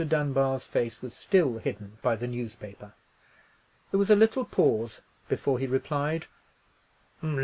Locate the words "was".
1.03-1.13, 3.99-4.09